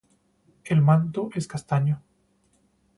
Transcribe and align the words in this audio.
El 0.63 0.81
manto 0.81 1.29
es 1.35 1.47
castaño. 1.47 2.01